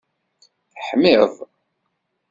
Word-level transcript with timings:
Teḥmiḍ! 0.73 1.31